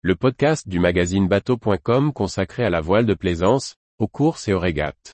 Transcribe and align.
le 0.00 0.14
podcast 0.14 0.68
du 0.68 0.78
magazine 0.78 1.26
bateau.com 1.26 2.12
consacré 2.12 2.64
à 2.64 2.70
la 2.70 2.80
voile 2.80 3.04
de 3.04 3.14
plaisance, 3.14 3.74
aux 3.98 4.06
courses 4.06 4.46
et 4.46 4.52
aux 4.52 4.60
régates. 4.60 5.12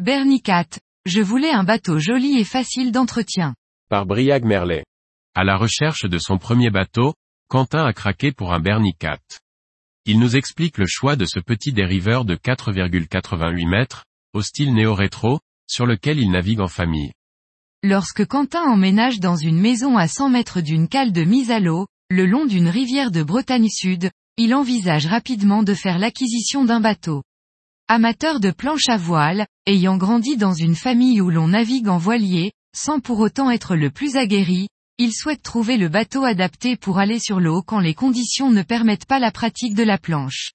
Bernicat, 0.00 0.66
je 1.04 1.20
voulais 1.20 1.52
un 1.52 1.62
bateau 1.62 2.00
joli 2.00 2.40
et 2.40 2.44
facile 2.44 2.90
d'entretien. 2.90 3.54
Par 3.88 4.04
Briag 4.04 4.44
Merlet. 4.44 4.84
À 5.36 5.44
la 5.44 5.56
recherche 5.56 6.06
de 6.06 6.18
son 6.18 6.38
premier 6.38 6.70
bateau, 6.70 7.14
Quentin 7.46 7.84
a 7.84 7.92
craqué 7.92 8.32
pour 8.32 8.52
un 8.52 8.58
Bernicat. 8.58 9.20
Il 10.08 10.20
nous 10.20 10.36
explique 10.36 10.78
le 10.78 10.86
choix 10.86 11.16
de 11.16 11.24
ce 11.24 11.40
petit 11.40 11.72
dériveur 11.72 12.24
de 12.24 12.36
4,88 12.36 13.68
mètres, 13.68 14.04
au 14.34 14.40
style 14.40 14.72
néo-rétro, 14.72 15.40
sur 15.68 15.84
lequel 15.84 16.20
il 16.20 16.30
navigue 16.30 16.60
en 16.60 16.68
famille. 16.68 17.10
Lorsque 17.82 18.24
Quentin 18.24 18.62
emménage 18.62 19.18
dans 19.18 19.34
une 19.34 19.60
maison 19.60 19.96
à 19.96 20.06
100 20.06 20.30
mètres 20.30 20.60
d'une 20.60 20.86
cale 20.86 21.10
de 21.10 21.24
mise 21.24 21.50
à 21.50 21.58
l'eau, 21.58 21.88
le 22.08 22.24
long 22.24 22.46
d'une 22.46 22.68
rivière 22.68 23.10
de 23.10 23.24
Bretagne 23.24 23.68
Sud, 23.68 24.10
il 24.36 24.54
envisage 24.54 25.06
rapidement 25.06 25.64
de 25.64 25.74
faire 25.74 25.98
l'acquisition 25.98 26.64
d'un 26.64 26.80
bateau. 26.80 27.24
Amateur 27.88 28.38
de 28.38 28.52
planche 28.52 28.88
à 28.88 28.96
voile, 28.96 29.46
ayant 29.66 29.96
grandi 29.96 30.36
dans 30.36 30.54
une 30.54 30.76
famille 30.76 31.20
où 31.20 31.30
l'on 31.30 31.48
navigue 31.48 31.88
en 31.88 31.98
voilier, 31.98 32.52
sans 32.76 33.00
pour 33.00 33.18
autant 33.18 33.50
être 33.50 33.74
le 33.74 33.90
plus 33.90 34.16
aguerri, 34.16 34.68
il 34.98 35.12
souhaite 35.12 35.42
trouver 35.42 35.76
le 35.76 35.88
bateau 35.88 36.24
adapté 36.24 36.76
pour 36.76 36.98
aller 36.98 37.18
sur 37.18 37.38
l'eau 37.38 37.62
quand 37.62 37.80
les 37.80 37.94
conditions 37.94 38.50
ne 38.50 38.62
permettent 38.62 39.04
pas 39.04 39.18
la 39.18 39.30
pratique 39.30 39.74
de 39.74 39.82
la 39.82 39.98
planche. 39.98 40.52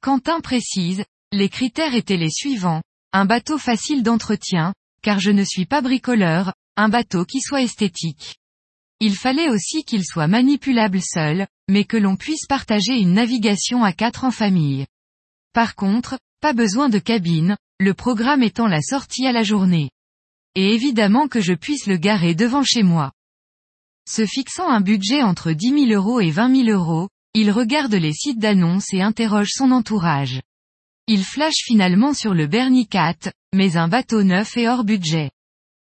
Quentin 0.00 0.40
précise, 0.40 1.04
les 1.32 1.48
critères 1.48 1.94
étaient 1.94 2.16
les 2.16 2.30
suivants, 2.30 2.82
un 3.12 3.24
bateau 3.24 3.58
facile 3.58 4.02
d'entretien, 4.02 4.72
car 5.02 5.18
je 5.18 5.30
ne 5.30 5.44
suis 5.44 5.66
pas 5.66 5.80
bricoleur, 5.80 6.54
un 6.76 6.88
bateau 6.88 7.24
qui 7.24 7.40
soit 7.40 7.62
esthétique. 7.62 8.36
Il 9.00 9.16
fallait 9.16 9.48
aussi 9.48 9.82
qu'il 9.82 10.04
soit 10.04 10.28
manipulable 10.28 11.00
seul, 11.02 11.46
mais 11.68 11.84
que 11.84 11.96
l'on 11.96 12.16
puisse 12.16 12.46
partager 12.46 12.98
une 12.98 13.14
navigation 13.14 13.82
à 13.82 13.92
quatre 13.92 14.24
en 14.24 14.30
famille. 14.30 14.86
Par 15.52 15.74
contre, 15.74 16.18
pas 16.40 16.52
besoin 16.52 16.88
de 16.88 16.98
cabine, 16.98 17.56
le 17.80 17.94
programme 17.94 18.42
étant 18.42 18.66
la 18.66 18.80
sortie 18.80 19.26
à 19.26 19.32
la 19.32 19.42
journée. 19.42 19.90
Et 20.54 20.74
évidemment 20.74 21.28
que 21.28 21.40
je 21.40 21.54
puisse 21.54 21.86
le 21.86 21.96
garer 21.96 22.34
devant 22.34 22.62
chez 22.62 22.82
moi. 22.82 23.12
Se 24.12 24.26
fixant 24.26 24.68
un 24.68 24.80
budget 24.80 25.22
entre 25.22 25.52
10 25.52 25.86
000 25.86 25.92
euros 25.92 26.20
et 26.20 26.32
20 26.32 26.64
000 26.64 26.76
euros, 26.76 27.08
il 27.32 27.52
regarde 27.52 27.94
les 27.94 28.12
sites 28.12 28.40
d'annonces 28.40 28.92
et 28.92 29.02
interroge 29.02 29.50
son 29.52 29.70
entourage. 29.70 30.42
Il 31.06 31.22
flash 31.22 31.62
finalement 31.62 32.12
sur 32.12 32.34
le 32.34 32.48
Bernicat, 32.48 33.30
mais 33.54 33.76
un 33.76 33.86
bateau 33.86 34.24
neuf 34.24 34.56
et 34.56 34.68
hors 34.68 34.82
budget. 34.82 35.30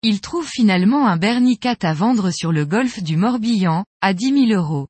Il 0.01 0.19
trouve 0.19 0.49
finalement 0.49 1.05
un 1.05 1.17
Bernicat 1.17 1.75
à 1.83 1.93
vendre 1.93 2.31
sur 2.31 2.51
le 2.51 2.65
golfe 2.65 3.03
du 3.03 3.17
Morbihan, 3.17 3.85
à 4.01 4.15
10 4.15 4.47
000 4.47 4.59
euros. 4.59 4.87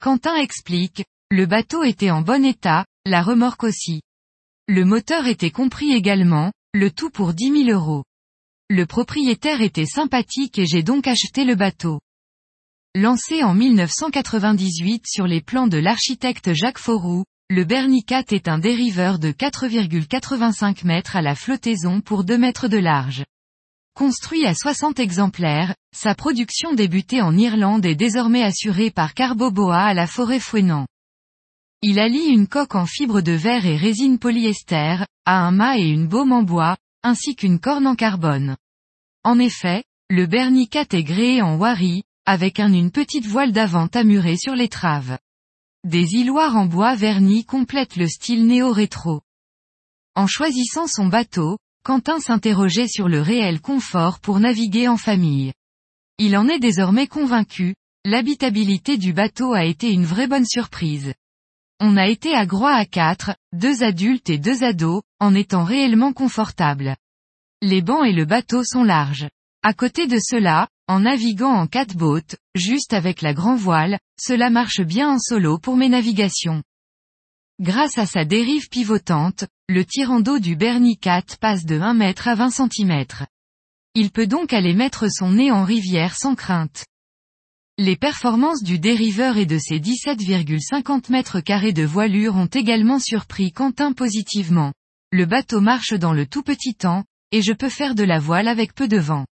Quentin 0.00 0.36
explique, 0.36 1.04
le 1.32 1.46
bateau 1.46 1.82
était 1.82 2.12
en 2.12 2.22
bon 2.22 2.44
état, 2.44 2.86
la 3.04 3.22
remorque 3.22 3.64
aussi. 3.64 4.02
Le 4.68 4.84
moteur 4.84 5.26
était 5.26 5.50
compris 5.50 5.94
également, 5.94 6.52
le 6.74 6.92
tout 6.92 7.10
pour 7.10 7.34
10 7.34 7.64
000 7.64 7.76
euros. 7.76 8.04
Le 8.70 8.86
propriétaire 8.86 9.62
était 9.62 9.84
sympathique 9.84 10.60
et 10.60 10.66
j'ai 10.66 10.84
donc 10.84 11.08
acheté 11.08 11.44
le 11.44 11.56
bateau. 11.56 11.98
Lancé 12.94 13.42
en 13.42 13.54
1998 13.54 15.06
sur 15.06 15.26
les 15.26 15.40
plans 15.40 15.66
de 15.66 15.78
l'architecte 15.78 16.52
Jacques 16.52 16.78
Fauroux, 16.78 17.24
le 17.48 17.64
Bernicat 17.64 18.24
est 18.32 18.48
un 18.48 18.58
dériveur 18.58 19.18
de 19.18 19.32
4,85 19.32 20.84
mètres 20.84 21.16
à 21.16 21.22
la 21.22 21.34
flottaison 21.34 22.02
pour 22.02 22.22
2 22.22 22.36
mètres 22.36 22.68
de 22.68 22.76
large. 22.76 23.24
Construit 23.94 24.44
à 24.44 24.54
60 24.54 25.00
exemplaires, 25.00 25.74
sa 25.96 26.14
production 26.14 26.74
débutée 26.74 27.22
en 27.22 27.34
Irlande 27.34 27.86
est 27.86 27.94
désormais 27.94 28.42
assurée 28.42 28.90
par 28.90 29.14
Carboboa 29.14 29.84
à 29.84 29.94
la 29.94 30.06
forêt 30.06 30.40
Fouenant. 30.40 30.86
Il 31.80 31.98
allie 31.98 32.26
une 32.26 32.46
coque 32.46 32.74
en 32.74 32.84
fibre 32.84 33.22
de 33.22 33.32
verre 33.32 33.64
et 33.64 33.78
résine 33.78 34.18
polyester, 34.18 35.06
à 35.24 35.46
un 35.46 35.50
mât 35.50 35.78
et 35.78 35.88
une 35.88 36.08
baume 36.08 36.32
en 36.32 36.42
bois, 36.42 36.76
ainsi 37.02 37.36
qu'une 37.36 37.58
corne 37.58 37.86
en 37.86 37.94
carbone. 37.94 38.58
En 39.24 39.38
effet, 39.38 39.82
le 40.10 40.26
Bernicat 40.26 40.84
est 40.92 41.04
gréé 41.04 41.40
en 41.40 41.56
wari, 41.56 42.02
avec 42.26 42.60
un 42.60 42.72
une 42.72 42.90
petite 42.90 43.26
voile 43.26 43.52
d'avant 43.52 43.88
amurée 43.94 44.36
sur 44.36 44.54
l'étrave. 44.54 45.18
Des 45.84 46.14
îloirs 46.14 46.56
en 46.56 46.66
bois 46.66 46.94
verni 46.94 47.44
complètent 47.44 47.96
le 47.96 48.06
style 48.06 48.46
néo-rétro. 48.46 49.22
En 50.14 50.26
choisissant 50.26 50.86
son 50.86 51.06
bateau, 51.06 51.58
Quentin 51.84 52.20
s'interrogeait 52.20 52.86
sur 52.86 53.08
le 53.08 53.20
réel 53.20 53.60
confort 53.60 54.20
pour 54.20 54.38
naviguer 54.38 54.86
en 54.86 54.96
famille. 54.96 55.52
Il 56.18 56.36
en 56.36 56.46
est 56.46 56.60
désormais 56.60 57.08
convaincu, 57.08 57.74
l'habitabilité 58.04 58.98
du 58.98 59.12
bateau 59.12 59.52
a 59.54 59.64
été 59.64 59.90
une 59.90 60.04
vraie 60.04 60.28
bonne 60.28 60.46
surprise. 60.46 61.14
On 61.80 61.96
a 61.96 62.06
été 62.06 62.32
à 62.34 62.46
Groix 62.46 62.74
à 62.74 62.84
quatre, 62.84 63.34
deux 63.52 63.82
adultes 63.82 64.30
et 64.30 64.38
deux 64.38 64.62
ados, 64.62 65.02
en 65.18 65.34
étant 65.34 65.64
réellement 65.64 66.12
confortables. 66.12 66.94
Les 67.60 67.82
bancs 67.82 68.06
et 68.06 68.12
le 68.12 68.24
bateau 68.24 68.62
sont 68.62 68.84
larges. 68.84 69.28
À 69.64 69.74
côté 69.74 70.06
de 70.06 70.18
cela, 70.20 70.68
en 70.92 71.00
naviguant 71.00 71.54
en 71.54 71.66
quatre 71.66 71.96
boats, 71.96 72.36
juste 72.54 72.92
avec 72.92 73.22
la 73.22 73.32
grand 73.32 73.56
voile, 73.56 73.98
cela 74.20 74.50
marche 74.50 74.82
bien 74.82 75.08
en 75.08 75.18
solo 75.18 75.58
pour 75.58 75.74
mes 75.74 75.88
navigations. 75.88 76.62
Grâce 77.60 77.96
à 77.96 78.04
sa 78.04 78.26
dérive 78.26 78.68
pivotante, 78.68 79.46
le 79.70 79.86
tirant 79.86 80.20
d'eau 80.20 80.38
du 80.38 80.54
Bernicat 80.54 81.22
passe 81.40 81.64
de 81.64 81.80
1 81.80 81.94
mètre 81.94 82.28
à 82.28 82.34
20 82.34 82.50
cm. 82.50 83.06
Il 83.94 84.10
peut 84.10 84.26
donc 84.26 84.52
aller 84.52 84.74
mettre 84.74 85.10
son 85.10 85.30
nez 85.30 85.50
en 85.50 85.64
rivière 85.64 86.14
sans 86.14 86.34
crainte. 86.34 86.84
Les 87.78 87.96
performances 87.96 88.62
du 88.62 88.78
dériveur 88.78 89.38
et 89.38 89.46
de 89.46 89.56
ses 89.56 89.80
17,50 89.80 91.10
mètres 91.10 91.40
carrés 91.40 91.72
de 91.72 91.84
voilure 91.84 92.36
ont 92.36 92.44
également 92.52 92.98
surpris 92.98 93.50
Quentin 93.50 93.94
positivement. 93.94 94.74
Le 95.10 95.24
bateau 95.24 95.62
marche 95.62 95.94
dans 95.94 96.12
le 96.12 96.26
tout 96.26 96.42
petit 96.42 96.74
temps, 96.74 97.04
et 97.30 97.40
je 97.40 97.54
peux 97.54 97.70
faire 97.70 97.94
de 97.94 98.04
la 98.04 98.18
voile 98.18 98.46
avec 98.46 98.74
peu 98.74 98.88
de 98.88 98.98
vent. 98.98 99.24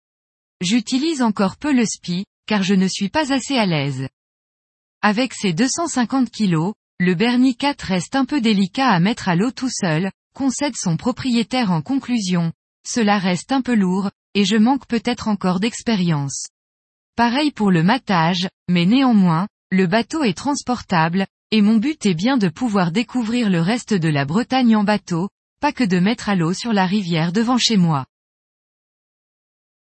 J'utilise 0.61 1.23
encore 1.23 1.57
peu 1.57 1.73
le 1.73 1.87
SPI, 1.87 2.27
car 2.47 2.63
je 2.63 2.75
ne 2.75 2.87
suis 2.87 3.09
pas 3.09 3.33
assez 3.33 3.57
à 3.57 3.65
l'aise. 3.65 4.09
Avec 5.01 5.33
ses 5.33 5.55
250 5.55 6.31
kg, 6.31 6.75
le 6.99 7.15
Bernicat 7.15 7.77
reste 7.81 8.15
un 8.15 8.27
peu 8.27 8.43
délicat 8.43 8.89
à 8.89 9.01
mettre 9.01 9.31
à 9.31 9.37
l'eau 9.37 9.53
tout 9.53 9.71
seul, 9.71 10.11
concède 10.35 10.77
son 10.77 10.99
propriétaire 10.99 11.73
en 11.73 11.81
conclusion. 11.81 12.53
Cela 12.87 13.19
reste 13.19 13.53
un 13.53 13.63
peu 13.63 13.75
lourd, 13.75 14.11
et 14.35 14.45
je 14.45 14.57
manque 14.57 14.87
peut-être 14.87 15.29
encore 15.29 15.61
d'expérience. 15.61 16.49
Pareil 17.17 17.53
pour 17.53 17.71
le 17.71 17.83
matage, 17.83 18.47
mais 18.69 18.85
néanmoins, 18.85 19.49
le 19.71 19.87
bateau 19.87 20.25
est 20.25 20.37
transportable, 20.37 21.27
et 21.51 21.63
mon 21.63 21.79
but 21.79 22.05
est 22.05 22.15
bien 22.15 22.37
de 22.37 22.49
pouvoir 22.49 22.93
découvrir 22.93 23.49
le 23.49 23.63
reste 23.63 23.95
de 23.95 24.09
la 24.09 24.27
Bretagne 24.27 24.77
en 24.77 24.85
bateau, 24.85 25.31
pas 25.61 25.73
que 25.73 25.85
de 25.85 25.99
mettre 25.99 26.29
à 26.29 26.35
l'eau 26.35 26.53
sur 26.53 26.75
la 26.75 26.85
rivière 26.85 27.33
devant 27.33 27.59
chez 27.59 27.79
moi. 27.79 28.05